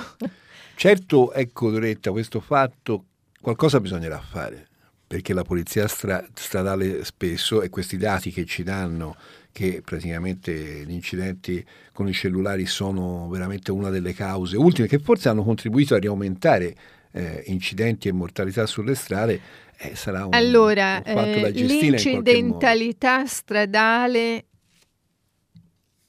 Certo, 0.74 1.32
ecco 1.32 1.70
Doretta, 1.70 2.10
questo 2.10 2.40
fatto 2.40 3.04
qualcosa 3.40 3.80
bisognerà 3.80 4.20
fare 4.20 4.67
perché 5.08 5.32
la 5.32 5.42
polizia 5.42 5.88
stra- 5.88 6.24
stradale 6.34 7.02
spesso 7.02 7.62
e 7.62 7.70
questi 7.70 7.96
dati 7.96 8.30
che 8.30 8.44
ci 8.44 8.62
danno 8.62 9.16
che 9.50 9.80
praticamente 9.82 10.84
gli 10.86 10.92
incidenti 10.92 11.64
con 11.92 12.06
i 12.06 12.12
cellulari 12.12 12.66
sono 12.66 13.26
veramente 13.28 13.72
una 13.72 13.88
delle 13.88 14.12
cause 14.12 14.56
ultime 14.56 14.86
che 14.86 14.98
forse 14.98 15.30
hanno 15.30 15.42
contribuito 15.42 15.94
a 15.94 15.98
riaumentare 15.98 16.76
eh, 17.10 17.42
incidenti 17.46 18.08
e 18.08 18.12
mortalità 18.12 18.66
sulle 18.66 18.94
strade, 18.94 19.40
eh, 19.78 19.96
sarà 19.96 20.26
un, 20.26 20.34
allora, 20.34 21.02
un 21.04 21.14
fatto 21.14 21.40
da 21.40 21.46
eh, 21.48 21.52
gestire 21.52 21.90
l'incidentalità 21.90 23.26
stradale 23.26 24.44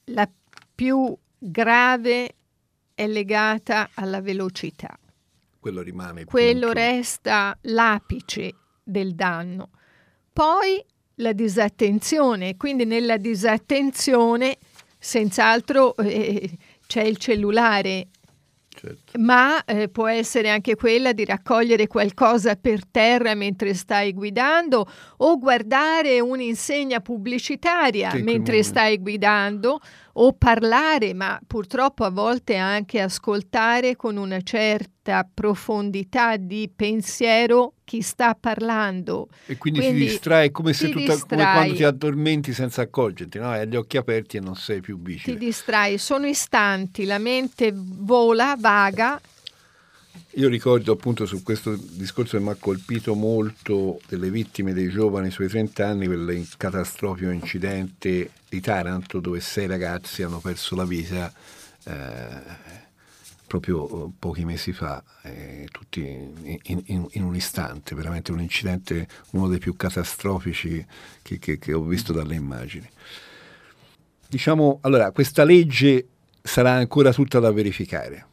la 0.06 0.30
più 0.76 1.16
grave 1.38 2.36
è 2.94 3.08
legata 3.08 3.92
alla 3.94 4.22
velocità. 4.22 4.98
Quello 5.60 5.82
rimane. 5.82 6.26
Quello 6.26 6.68
punto. 6.68 6.74
resta 6.74 7.58
l'apice 7.62 8.54
del 8.90 9.16
danno. 9.16 9.70
Poi 10.34 10.84
la 11.16 11.34
disattenzione, 11.34 12.58
quindi 12.58 12.86
nella 12.86 13.18
disattenzione 13.18 14.58
senz'altro 14.98 15.96
eh, 15.98 16.50
c'è 16.88 17.04
il 17.04 17.18
cellulare, 17.18 18.08
certo. 18.70 19.20
ma 19.20 19.64
eh, 19.66 19.90
può 19.90 20.08
essere 20.08 20.50
anche 20.50 20.76
quella 20.76 21.14
di 21.14 21.26
raccogliere 21.26 21.88
qualcosa 21.88 22.56
per 22.56 22.86
terra 22.86 23.34
mentre 23.36 23.74
stai 23.74 24.14
guidando 24.14 24.88
o 25.18 25.38
guardare 25.38 26.20
un'insegna 26.20 27.00
pubblicitaria 27.00 28.14
mentre 28.16 28.64
stai 28.64 28.98
guidando 29.00 29.80
o 30.22 30.34
parlare, 30.34 31.14
ma 31.14 31.40
purtroppo 31.46 32.04
a 32.04 32.10
volte 32.10 32.56
anche 32.56 33.00
ascoltare 33.00 33.96
con 33.96 34.18
una 34.18 34.42
certa 34.42 35.28
profondità 35.32 36.36
di 36.38 36.70
pensiero 36.74 37.76
chi 37.86 38.02
sta 38.02 38.36
parlando. 38.36 39.30
E 39.46 39.58
quindi, 39.58 39.80
quindi 39.80 40.00
ti 40.00 40.06
distrae 40.08 40.52
come 40.52 40.74
se 40.74 40.90
tutta, 40.90 41.18
come 41.18 41.44
quando 41.44 41.74
ti 41.74 41.84
addormenti 41.84 42.54
senza 42.54 42.82
accorgerti, 42.82 43.40
no? 43.40 43.50
Hai 43.50 43.68
gli 43.68 43.76
occhi 43.76 43.98
aperti 43.98 44.38
e 44.38 44.40
non 44.42 44.56
sei 44.56 44.82
più 44.82 45.02
vigile. 45.02 45.38
Ti 45.38 45.46
distrai, 45.46 45.98
sono 45.98 46.28
istanti, 46.28 47.06
la 47.06 47.18
mente 47.18 47.72
vola, 47.74 48.56
vaga 48.58 49.20
io 50.34 50.48
ricordo 50.48 50.94
appunto 50.94 51.26
su 51.26 51.44
questo 51.44 51.76
discorso 51.76 52.38
che 52.38 52.44
mi 52.44 52.50
ha 52.50 52.56
colpito 52.56 53.16
molto 53.16 54.00
delle 54.08 54.30
vittime 54.30 54.74
dei 54.74 54.90
giovani 54.90 55.32
sui 55.32 55.48
30 55.48 55.88
anni, 55.88 56.06
quel 56.06 56.48
catastrofico 56.58 57.32
incidente 57.32 58.32
di 58.48 58.62
Taranto 58.62 59.20
dove 59.20 59.40
sei 59.40 59.68
ragazzi 59.68 60.24
hanno 60.24 60.40
perso 60.40 60.76
la 60.76 60.86
vita 60.86 61.32
eh, 61.84 62.78
proprio 63.48 64.14
pochi 64.18 64.46
mesi 64.46 64.72
fa, 64.72 65.04
eh, 65.24 65.68
tutti 65.72 66.02
in, 66.02 66.60
in, 66.86 67.08
in, 67.10 67.24
un 67.24 67.36
istante, 67.36 67.96
veramente 67.96 68.32
un 68.32 68.40
incidente, 68.40 69.08
uno 69.32 69.48
dei 69.48 69.58
più 69.58 69.76
catastrofici 69.76 70.86
che, 71.24 71.40
che, 71.40 71.58
che 71.58 71.74
ho 71.74 71.82
visto 71.82 72.14
dalle 72.14 72.36
immagini. 72.36 72.88
Diciamo, 74.28 74.78
allora, 74.84 75.12
questa 75.12 75.44
legge 75.44 76.08
sarà 76.44 76.74
ancora 76.74 77.12
tutta 77.12 77.40
da 77.40 77.52
verificare 77.52 78.29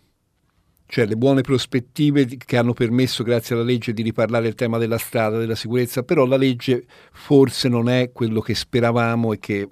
cioè 0.86 1.06
le 1.06 1.16
buone 1.16 1.40
prospettive 1.40 2.26
che 2.26 2.56
hanno 2.56 2.72
permesso 2.72 3.22
grazie 3.24 3.54
alla 3.54 3.64
legge 3.64 3.92
di 3.92 4.02
riparlare 4.02 4.46
il 4.46 4.54
tema 4.54 4.78
della 4.78 4.98
strada, 4.98 5.38
della 5.38 5.56
sicurezza, 5.56 6.02
però 6.02 6.24
la 6.24 6.36
legge 6.36 6.86
forse 7.12 7.68
non 7.68 7.88
è 7.88 8.12
quello 8.12 8.40
che 8.40 8.54
speravamo 8.54 9.32
e 9.32 9.38
che 9.38 9.68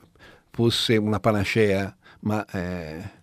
fosse 0.51 0.97
una 0.97 1.21
panacea, 1.21 1.95
ma... 2.21 2.45
Eh... 2.47 3.23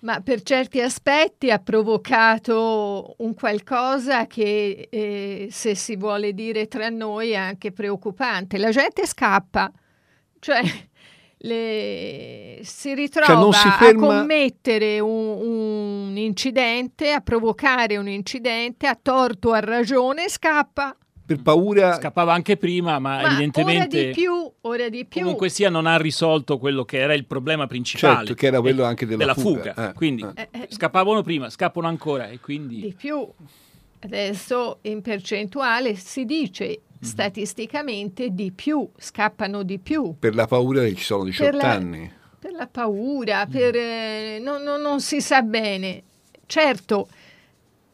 Ma 0.00 0.20
per 0.20 0.42
certi 0.42 0.82
aspetti 0.82 1.50
ha 1.50 1.58
provocato 1.58 3.14
un 3.18 3.32
qualcosa 3.32 4.26
che, 4.26 4.88
eh, 4.90 5.48
se 5.50 5.74
si 5.74 5.96
vuole 5.96 6.34
dire 6.34 6.68
tra 6.68 6.90
noi, 6.90 7.30
è 7.30 7.36
anche 7.36 7.72
preoccupante. 7.72 8.58
La 8.58 8.68
gente 8.68 9.06
scappa, 9.06 9.72
cioè 10.40 10.60
le, 11.44 12.60
si 12.62 12.94
ritrova 12.94 13.26
cioè 13.26 13.52
si 13.52 13.68
ferma... 13.70 14.06
a 14.06 14.20
commettere 14.20 14.98
un, 14.98 16.08
un, 16.10 16.16
incidente, 16.16 17.12
a 17.12 17.20
provocare 17.20 17.96
un 17.98 18.08
incidente, 18.08 18.86
a 18.86 18.98
torto 19.00 19.52
a 19.52 19.60
ragione, 19.60 20.28
scappa. 20.28 20.96
Per 21.26 21.40
paura... 21.40 21.94
Scappava 21.96 22.32
anche 22.32 22.56
prima, 22.56 22.98
ma, 22.98 23.20
ma 23.20 23.26
evidentemente... 23.26 23.96
Ora 23.96 24.06
di 24.06 24.12
più, 24.12 24.52
ora 24.62 24.88
di 24.88 25.04
più. 25.04 25.20
Comunque 25.20 25.48
sia, 25.48 25.68
non 25.68 25.86
ha 25.86 25.96
risolto 25.96 26.58
quello 26.58 26.84
che 26.84 26.98
era 26.98 27.14
il 27.14 27.26
problema 27.26 27.66
principale. 27.66 28.16
Certo, 28.16 28.34
che 28.34 28.46
era 28.46 28.60
quello 28.60 28.84
anche 28.84 29.06
della, 29.06 29.18
della 29.18 29.34
fuga. 29.34 29.74
fuga. 29.74 29.90
Eh, 29.90 29.92
quindi 29.94 30.26
eh. 30.34 30.48
eh. 30.50 30.66
scappavano 30.70 31.22
prima, 31.22 31.50
scappano 31.50 31.86
ancora 31.86 32.28
e 32.28 32.40
quindi... 32.40 32.80
Di 32.80 32.94
più. 32.94 33.26
Adesso 34.00 34.78
in 34.82 35.00
percentuale 35.00 35.94
si 35.94 36.26
dice 36.26 36.80
statisticamente 37.04 38.30
di 38.30 38.50
più, 38.52 38.88
scappano 38.96 39.62
di 39.62 39.78
più. 39.78 40.16
Per 40.18 40.34
la 40.34 40.46
paura 40.46 40.82
che 40.82 40.94
ci 40.94 41.04
sono 41.04 41.24
18 41.24 41.50
per 41.50 41.60
la, 41.62 41.70
anni. 41.70 42.12
Per 42.38 42.52
la 42.52 42.66
paura, 42.66 43.46
per, 43.46 43.74
eh, 43.76 44.38
no, 44.40 44.58
no, 44.58 44.76
non 44.76 45.00
si 45.00 45.20
sa 45.20 45.42
bene. 45.42 46.02
Certo, 46.46 47.08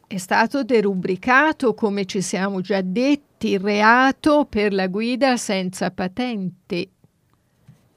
è 0.07 0.17
stato 0.17 0.65
derubricato, 0.65 1.75
come 1.75 2.05
ci 2.05 2.21
siamo 2.21 2.61
già 2.61 2.81
detti, 2.81 3.57
reato 3.59 4.47
per 4.49 4.73
la 4.73 4.87
guida 4.87 5.37
senza 5.37 5.91
patente. 5.91 6.89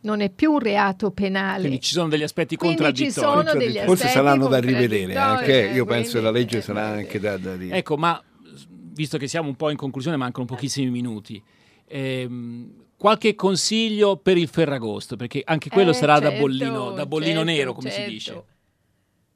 Non 0.01 0.19
è 0.19 0.29
più 0.29 0.53
un 0.53 0.59
reato 0.59 1.11
penale. 1.11 1.61
Quindi 1.61 1.79
ci 1.79 1.93
sono 1.93 2.09
degli 2.09 2.23
aspetti 2.23 2.55
Quindi 2.55 2.77
contraddittori. 2.77 3.57
Degli 3.57 3.79
Forse 3.79 4.09
saranno 4.09 4.47
da 4.47 4.59
rivedere 4.59 5.15
anche. 5.15 5.71
Io 5.73 5.85
penso 5.85 6.17
che 6.17 6.23
la 6.23 6.31
legge 6.31 6.61
sarà 6.61 6.87
anche 6.87 7.19
da, 7.19 7.37
da 7.37 7.53
rivedere. 7.53 7.77
Ecco, 7.79 7.97
ma 7.97 8.21
visto 8.93 9.17
che 9.17 9.27
siamo 9.27 9.47
un 9.49 9.55
po' 9.55 9.69
in 9.69 9.77
conclusione, 9.77 10.17
mancano 10.17 10.45
pochissimi 10.45 10.89
minuti. 10.89 11.41
Ehm, 11.87 12.71
qualche 12.97 13.35
consiglio 13.35 14.17
per 14.17 14.37
il 14.37 14.47
Ferragosto, 14.47 15.15
perché 15.15 15.41
anche 15.43 15.69
quello 15.69 15.91
eh, 15.91 15.93
sarà 15.93 16.19
certo, 16.19 16.29
da 16.29 16.39
bollino, 16.39 16.91
da 16.91 17.05
bollino 17.05 17.39
certo, 17.39 17.51
nero, 17.51 17.73
come 17.73 17.89
certo. 17.89 18.05
si 18.05 18.09
dice. 18.11 18.43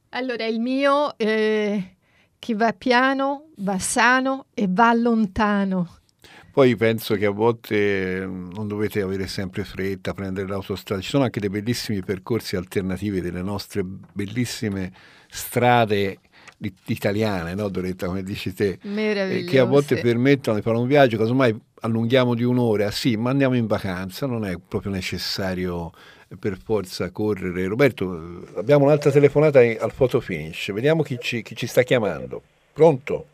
Allora, 0.09 0.45
il 0.45 0.59
mio, 0.59 1.17
eh, 1.17 1.95
chi 2.39 2.53
va 2.53 2.71
piano, 2.73 3.49
va 3.57 3.77
sano 3.77 4.45
e 4.53 4.67
va 4.69 4.93
lontano. 4.93 5.97
Poi 6.57 6.75
penso 6.75 7.13
che 7.15 7.25
a 7.25 7.29
volte 7.29 8.25
mm, 8.25 8.51
non 8.53 8.67
dovete 8.67 9.01
avere 9.01 9.27
sempre 9.27 9.63
fretta, 9.63 10.13
prendere 10.13 10.47
l'autostrada. 10.47 11.01
Ci 11.01 11.09
sono 11.09 11.23
anche 11.23 11.39
dei 11.39 11.49
bellissimi 11.49 12.01
percorsi 12.01 12.55
alternativi 12.55 13.21
delle 13.21 13.43
nostre 13.43 13.83
bellissime 13.83 14.91
strade 15.29 16.19
italiane, 16.85 17.53
no, 17.53 17.69
Doretta, 17.69 18.07
come 18.07 18.23
dici 18.23 18.53
te, 18.53 18.79
eh, 18.81 19.45
che 19.47 19.59
a 19.59 19.65
volte 19.65 19.97
permettono 19.97 20.57
di 20.57 20.63
fare 20.63 20.77
un 20.77 20.87
viaggio, 20.87 21.17
casomai 21.17 21.55
allunghiamo 21.81 22.33
di 22.33 22.43
un'ora, 22.43 22.89
sì, 22.91 23.15
ma 23.15 23.29
andiamo 23.29 23.55
in 23.55 23.67
vacanza, 23.67 24.25
non 24.25 24.45
è 24.45 24.55
proprio 24.67 24.91
necessario 24.91 25.91
per 26.39 26.57
forza 26.57 27.11
correre. 27.11 27.67
Roberto, 27.67 28.43
abbiamo 28.55 28.85
un'altra 28.85 29.11
telefonata 29.11 29.59
al 29.59 29.93
photo 29.95 30.19
finish, 30.19 30.71
vediamo 30.73 31.03
chi 31.03 31.17
ci, 31.19 31.41
chi 31.41 31.55
ci 31.55 31.67
sta 31.67 31.83
chiamando. 31.83 32.41
Pronto? 32.73 33.25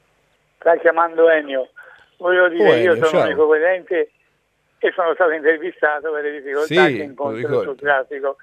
Sta 0.60 0.78
chiamando 0.78 1.30
Ennio. 1.30 1.70
Voglio 2.18 2.50
dire, 2.50 2.70
oh, 2.70 2.74
Ennio, 2.74 2.96
io 2.96 3.06
sono 3.06 3.24
un 3.24 3.32
ecovedente 3.32 4.12
e 4.80 4.92
sono 4.94 5.14
stato 5.14 5.32
intervistato 5.32 6.12
per 6.12 6.24
le 6.24 6.32
difficoltà 6.32 6.88
sì, 6.88 6.96
che 6.96 7.04
incontro 7.04 7.62
sul 7.62 7.78
traffico. 7.78 8.38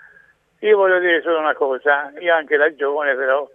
Io 0.60 0.76
voglio 0.76 0.99
dire 0.99 1.22
solo 1.22 1.38
una 1.38 1.54
cosa, 1.54 2.12
io 2.20 2.34
anche 2.34 2.56
da 2.56 2.75
giovane 2.75 3.14
però 3.14 3.49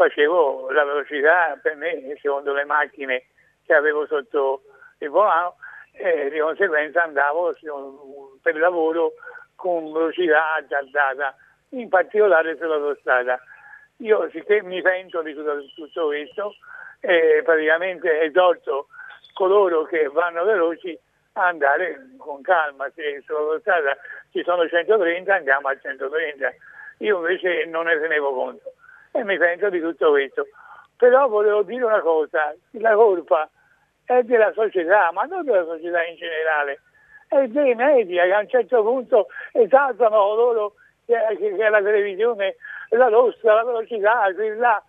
facevo 0.00 0.70
la 0.70 0.84
velocità 0.84 1.58
per 1.60 1.76
me, 1.76 2.16
secondo 2.22 2.54
le 2.54 2.64
macchine 2.64 3.24
che 3.66 3.74
avevo 3.74 4.06
sotto 4.06 4.62
il 4.98 5.10
volano, 5.10 5.56
e 5.92 6.30
di 6.30 6.38
conseguenza 6.38 7.02
andavo 7.02 7.54
per 8.40 8.56
lavoro 8.56 9.12
con 9.56 9.92
velocità 9.92 10.54
azzardata, 10.54 11.36
in 11.70 11.90
particolare 11.90 12.56
sull'autostrada. 12.56 13.38
Io, 13.98 14.30
sicché 14.30 14.62
mi 14.62 14.80
pento 14.80 15.20
di 15.20 15.34
tutto, 15.34 15.62
tutto 15.74 16.06
questo, 16.06 16.54
eh, 17.00 17.42
praticamente 17.44 18.22
esorto 18.22 18.86
coloro 19.34 19.84
che 19.84 20.08
vanno 20.08 20.44
veloci 20.44 20.98
andare 21.34 22.08
con 22.16 22.40
calma, 22.40 22.90
se 22.94 23.22
sull'autostrada 23.26 23.94
ci 24.32 24.42
sono 24.44 24.66
130 24.66 25.34
andiamo 25.34 25.68
a 25.68 25.78
130. 25.78 26.54
Io 26.98 27.16
invece 27.18 27.66
non 27.66 27.84
ne 27.84 28.00
tenevo 28.00 28.32
conto 28.32 28.72
e 29.20 29.24
mi 29.24 29.38
pento 29.38 29.68
di 29.68 29.80
tutto 29.80 30.10
questo. 30.10 30.46
Però 30.96 31.28
volevo 31.28 31.62
dire 31.62 31.84
una 31.84 32.00
cosa, 32.00 32.54
la 32.72 32.94
colpa 32.94 33.48
è 34.04 34.22
della 34.22 34.52
società, 34.52 35.10
ma 35.12 35.22
non 35.24 35.44
della 35.44 35.64
società 35.64 36.04
in 36.04 36.16
generale, 36.16 36.80
è 37.28 37.46
dei 37.46 37.74
media 37.74 38.24
che 38.24 38.32
a 38.32 38.40
un 38.40 38.48
certo 38.48 38.82
punto 38.82 39.26
esaltano 39.52 40.34
loro 40.34 40.74
che, 41.06 41.16
che 41.38 41.68
la 41.68 41.82
televisione, 41.82 42.56
la 42.90 43.08
rossa, 43.08 43.54
la 43.54 43.64
velocità, 43.64 44.32
quella, 44.34 44.82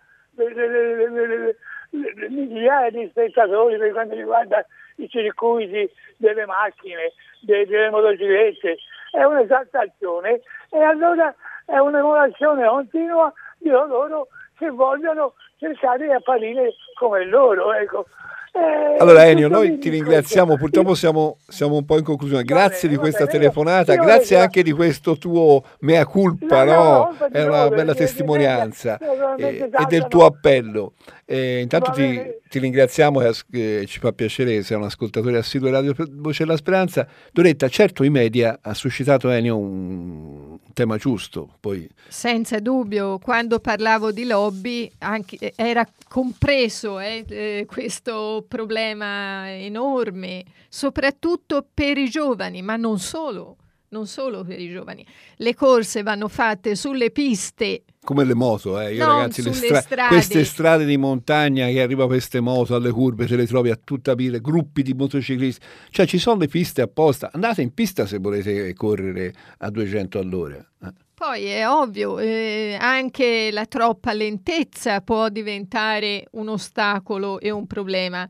migliaia 2.28 2.90
di 2.90 3.08
spettatori 3.10 3.76
per 3.76 3.92
quanto 3.92 4.14
riguarda 4.14 4.64
i 4.96 5.08
circuiti 5.08 5.90
delle 6.16 6.46
macchine, 6.46 7.12
delle 7.40 7.90
motociclette, 7.90 8.76
è 9.12 9.22
un'esaltazione. 9.24 10.40
E 10.70 10.82
allora 10.82 11.34
è 11.64 11.78
un'emulazione 11.78 12.66
continua 12.66 13.32
di 13.58 13.70
loro 13.70 14.28
che 14.56 14.70
vogliono 14.70 15.34
cercare 15.58 16.06
di 16.06 16.12
apparire 16.12 16.74
come 16.98 17.24
loro. 17.24 17.72
Ecco. 17.72 18.06
Eh, 18.54 18.98
allora 18.98 19.26
Ennio, 19.26 19.48
noi 19.48 19.78
ti 19.78 19.88
ringraziamo, 19.88 20.58
purtroppo 20.58 20.94
siamo, 20.94 21.38
siamo, 21.48 21.76
un 21.76 21.86
po' 21.86 21.96
in 21.96 22.04
conclusione, 22.04 22.42
grazie 22.44 22.86
bene, 22.86 22.92
di 22.92 22.96
questa 22.98 23.24
bene, 23.24 23.38
telefonata, 23.38 23.94
io, 23.94 24.02
grazie 24.02 24.36
io, 24.36 24.42
anche 24.42 24.62
di 24.62 24.72
questo 24.72 25.16
tuo 25.16 25.64
mea 25.80 26.04
culpa, 26.04 26.62
no, 26.62 26.72
no? 26.74 27.16
no 27.18 27.28
è 27.28 27.42
una 27.44 27.68
bella 27.70 27.94
testimonianza 27.94 28.98
e, 29.36 29.70
e, 29.72 29.84
del 29.88 30.06
tuo 30.06 30.26
appello. 30.26 30.92
Eh, 31.24 31.60
intanto 31.60 31.92
ti, 31.92 32.20
ti, 32.50 32.58
ringraziamo 32.58 33.22
e 33.22 33.32
eh, 33.52 33.84
ci 33.86 33.98
fa 34.00 34.12
piacere 34.12 34.56
che 34.56 34.62
sei 34.62 34.76
un 34.76 34.82
ascoltatore 34.82 35.38
assiduo 35.38 35.68
di 35.68 35.74
Radio 35.74 35.94
Voce 36.10 36.44
della 36.44 36.58
Speranza. 36.58 37.06
Doretta, 37.32 37.70
certo 37.70 38.04
i 38.04 38.10
media 38.10 38.58
ha 38.60 38.74
suscitato 38.74 39.30
Ennio 39.30 39.56
un 39.56 40.58
tema 40.72 40.96
giusto. 40.96 41.48
Poi... 41.60 41.88
Senza 42.08 42.58
dubbio, 42.60 43.18
quando 43.18 43.60
parlavo 43.60 44.12
di 44.12 44.26
lobby 44.26 44.90
anche, 44.98 45.36
eh, 45.38 45.52
era 45.56 45.86
compreso 46.08 46.98
eh, 47.00 47.24
eh, 47.28 47.66
questo 47.66 48.41
problema 48.46 49.50
enorme, 49.50 50.44
soprattutto 50.68 51.66
per 51.72 51.98
i 51.98 52.08
giovani, 52.08 52.62
ma 52.62 52.76
non 52.76 52.98
solo 52.98 53.56
non 53.92 54.06
solo 54.06 54.42
per 54.42 54.58
i 54.58 54.70
giovani. 54.70 55.06
Le 55.36 55.54
corse 55.54 56.02
vanno 56.02 56.28
fatte 56.28 56.74
sulle 56.74 57.10
piste. 57.10 57.84
Come 58.02 58.24
le 58.24 58.34
moto, 58.34 58.80
eh. 58.80 58.94
Io 58.94 59.06
ragazzi, 59.06 59.42
le 59.42 59.52
stra- 59.52 59.80
strade. 59.80 60.08
queste 60.08 60.44
strade 60.44 60.84
di 60.84 60.96
montagna 60.96 61.66
che 61.68 61.80
arriva 61.80 62.06
queste 62.06 62.40
moto 62.40 62.74
alle 62.74 62.90
curve, 62.90 63.26
te 63.26 63.36
le 63.36 63.46
trovi 63.46 63.70
a 63.70 63.78
tutta 63.82 64.14
pila, 64.14 64.38
gruppi 64.38 64.82
di 64.82 64.92
motociclisti. 64.92 65.64
Cioè 65.90 66.06
ci 66.06 66.18
sono 66.18 66.40
le 66.40 66.48
piste 66.48 66.82
apposta. 66.82 67.30
Andate 67.32 67.62
in 67.62 67.72
pista 67.72 68.06
se 68.06 68.18
volete 68.18 68.72
correre 68.74 69.32
a 69.58 69.70
200 69.70 70.18
all'ora. 70.18 70.56
Eh. 70.56 70.92
Poi 71.24 71.44
è 71.44 71.68
ovvio, 71.68 72.18
eh, 72.18 72.76
anche 72.80 73.50
la 73.52 73.64
troppa 73.66 74.12
lentezza 74.12 75.02
può 75.02 75.28
diventare 75.28 76.26
un 76.32 76.48
ostacolo 76.48 77.38
e 77.38 77.48
un 77.50 77.64
problema 77.68 78.28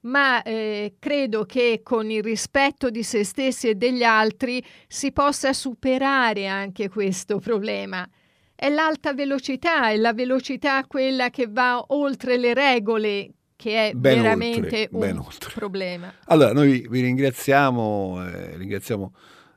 ma 0.00 0.42
eh, 0.42 0.96
credo 0.98 1.46
che 1.46 1.80
con 1.82 2.10
il 2.10 2.22
rispetto 2.22 2.90
di 2.90 3.02
se 3.02 3.24
stessi 3.24 3.68
e 3.70 3.76
degli 3.76 4.02
altri 4.02 4.62
si 4.86 5.10
possa 5.10 5.54
superare 5.54 6.46
anche 6.46 6.90
questo 6.90 7.38
problema. 7.38 8.06
È 8.54 8.68
l'alta 8.68 9.14
velocità, 9.14 9.88
è 9.88 9.96
la 9.96 10.12
velocità 10.12 10.84
quella 10.86 11.30
che 11.30 11.46
va 11.48 11.82
oltre 11.94 12.36
le 12.36 12.52
regole 12.52 13.30
che 13.56 13.88
è 13.88 13.92
ben 13.94 14.20
veramente 14.20 14.90
oltre, 14.92 15.12
un 15.12 15.24
problema. 15.54 16.12
Allora, 16.26 16.52
noi 16.52 16.86
vi 16.90 17.00
ringraziamo, 17.00 18.22
eh, 18.28 18.56
ringraziamo 18.58 19.12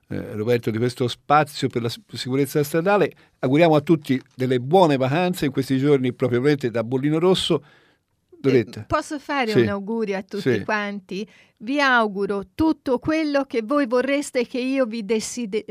eh, 0.10 0.36
Roberto 0.36 0.72
di 0.72 0.78
questo 0.78 1.08
spazio 1.08 1.67
per 1.67 1.82
la 1.82 1.91
sicurezza 2.13 2.63
stradale, 2.63 3.12
auguriamo 3.39 3.76
a 3.76 3.82
tutti 3.82 4.22
delle 4.36 4.60
buone 4.60 4.98
vacanze 4.98 5.46
in 5.46 5.52
questi 5.52 5.78
giorni 5.78 6.13
propriamente 6.13 6.70
da 6.72 6.84
Bollino 6.84 7.20
Rosso 7.20 7.63
Doretta. 8.30 8.82
Eh, 8.82 8.86
posso 8.86 9.20
fare 9.20 9.52
sì. 9.52 9.62
un 9.62 9.67
augurio 9.70 10.17
a 10.17 10.24
tutti 10.24 10.54
sì. 10.54 10.63
quanti? 10.63 11.28
Vi 11.58 11.82
auguro 11.82 12.43
tutto 12.54 13.00
quello 13.00 13.43
che 13.43 13.62
voi 13.63 13.88
vorreste 13.88 14.46
che 14.46 14.60
io 14.60 14.86
vi, 14.86 15.04
deside- 15.04 15.65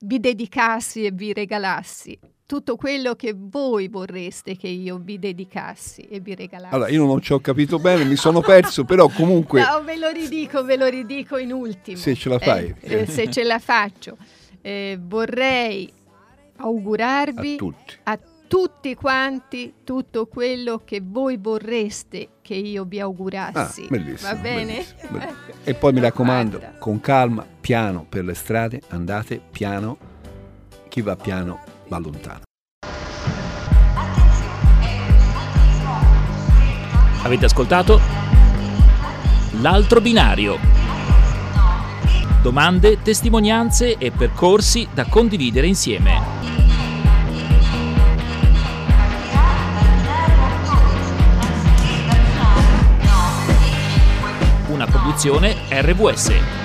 vi 0.00 0.18
dedicassi 0.18 1.04
e 1.04 1.10
vi 1.12 1.32
regalassi 1.32 2.18
tutto 2.48 2.76
quello 2.76 3.14
che 3.14 3.34
voi 3.36 3.88
vorreste 3.88 4.56
che 4.56 4.68
io 4.68 4.96
vi 4.96 5.18
dedicassi 5.18 6.00
e 6.08 6.18
vi 6.18 6.34
regalassi. 6.34 6.74
Allora, 6.74 6.88
io 6.88 7.04
non 7.04 7.20
ci 7.20 7.34
ho 7.34 7.40
capito 7.40 7.78
bene, 7.78 8.04
mi 8.04 8.16
sono 8.16 8.40
perso, 8.40 8.86
però 8.86 9.06
comunque... 9.08 9.60
No, 9.68 9.84
ve 9.84 9.98
lo 9.98 10.08
ridico, 10.08 10.64
ve 10.64 10.78
lo 10.78 10.86
ridico 10.86 11.36
in 11.36 11.52
ultimo. 11.52 11.98
Se 11.98 12.14
ce 12.14 12.30
la 12.30 12.38
fai. 12.38 12.74
Eh, 12.80 13.00
eh, 13.00 13.06
se 13.06 13.30
ce 13.30 13.44
la 13.44 13.58
faccio. 13.58 14.16
Eh, 14.62 14.98
vorrei 14.98 15.92
augurarvi 16.56 17.54
a 17.54 17.56
tutti. 17.58 17.94
a 18.04 18.18
tutti 18.48 18.94
quanti 18.94 19.74
tutto 19.84 20.24
quello 20.24 20.80
che 20.86 21.02
voi 21.04 21.36
vorreste 21.36 22.30
che 22.40 22.54
io 22.54 22.84
vi 22.84 22.98
augurassi. 22.98 23.82
Ah, 23.82 23.88
bellissimo, 23.90 24.32
Va 24.32 24.38
bene? 24.38 24.64
Bellissimo, 24.64 25.20
E 25.64 25.74
poi 25.74 25.92
mi 25.92 26.00
raccomando, 26.00 26.62
con 26.78 26.98
calma, 26.98 27.46
piano 27.60 28.06
per 28.08 28.24
le 28.24 28.32
strade, 28.32 28.80
andate 28.88 29.38
piano, 29.50 29.98
chi 30.88 31.02
va 31.02 31.14
piano 31.14 31.76
va 31.88 31.98
lontano. 31.98 32.42
Avete 37.22 37.44
ascoltato? 37.44 38.00
L'altro 39.60 40.00
binario. 40.00 40.58
Domande, 42.42 43.02
testimonianze 43.02 43.98
e 43.98 44.10
percorsi 44.12 44.86
da 44.94 45.04
condividere 45.06 45.66
insieme. 45.66 46.38
una 54.78 54.86
produzione 54.86 55.56
RWS. 55.70 56.57